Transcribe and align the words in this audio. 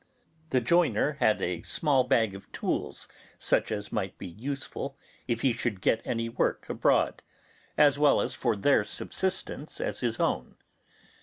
The 0.49 0.61
joiner 0.61 1.17
had 1.19 1.43
a 1.43 1.61
small 1.61 2.03
bag 2.05 2.33
of 2.33 2.51
tools 2.51 3.07
such 3.37 3.71
as 3.71 3.91
might 3.91 4.17
be 4.17 4.25
useful 4.25 4.97
if 5.27 5.41
he 5.41 5.53
should 5.53 5.79
get 5.79 6.01
any 6.03 6.27
work 6.27 6.67
abroad, 6.71 7.21
as 7.77 7.99
well 7.99 8.27
for 8.29 8.55
their 8.55 8.83
subsistence 8.83 9.79
as 9.79 9.99
his 9.99 10.19
own. 10.19 10.55